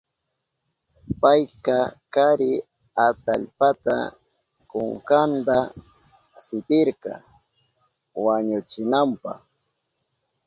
Payka 1.21 1.77
kari 2.13 2.51
atallpata 3.05 3.95
kunkanta 4.69 5.57
sipirka 6.43 7.13
wañuchinanpa. 8.23 9.31